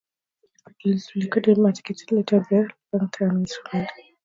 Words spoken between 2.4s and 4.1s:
the long term instrument.